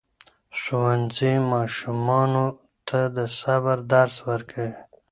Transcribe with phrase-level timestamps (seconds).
[0.59, 2.45] ښوونځي ماشومانو
[2.87, 4.73] ته د صبر درس ورکوي.